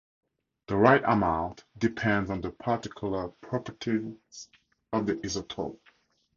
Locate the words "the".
0.65-0.75, 2.41-2.49, 5.05-5.17